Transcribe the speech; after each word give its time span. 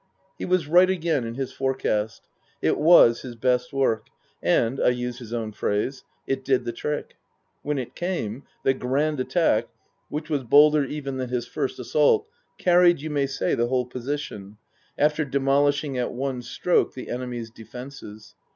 He 0.39 0.45
was 0.45 0.65
right 0.67 0.89
again 0.89 1.25
in 1.27 1.35
his 1.35 1.51
forecast. 1.53 2.23
It 2.59 2.79
was 2.79 3.21
his 3.21 3.35
best 3.35 3.71
work, 3.71 4.07
and 4.41 4.81
(I 4.81 4.87
use 4.89 5.19
his 5.19 5.31
own 5.31 5.51
phrase) 5.51 6.05
it 6.25 6.43
did 6.43 6.65
the 6.65 6.73
trick. 6.73 7.17
When 7.61 7.77
it 7.77 7.93
came, 7.93 8.45
the 8.63 8.73
Grand 8.73 9.19
Attack 9.19 9.67
(which 10.09 10.27
was 10.27 10.43
bolder 10.43 10.83
even 10.83 11.17
than 11.17 11.29
his 11.29 11.45
first 11.45 11.77
assault) 11.77 12.27
carried, 12.57 12.99
you 12.99 13.11
may 13.11 13.27
say, 13.27 13.53
the 13.53 13.67
whole 13.67 13.85
position, 13.85 14.57
after 14.97 15.23
demolishing 15.23 15.99
at 15.99 16.11
one 16.11 16.41
stroke 16.41 16.95
the 16.95 17.07
enemy's 17.11 17.51
defences. 17.51 18.33